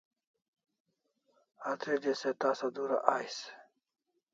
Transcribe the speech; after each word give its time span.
Atr'eli 1.73 2.13
se 2.21 2.29
tasa 2.41 2.67
dura 2.75 2.97
ais 3.17 3.37